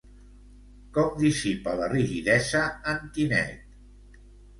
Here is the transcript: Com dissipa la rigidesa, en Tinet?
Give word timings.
Com 0.97 1.11
dissipa 1.19 1.75
la 1.81 1.89
rigidesa, 1.91 2.63
en 2.95 3.05
Tinet? 3.19 3.77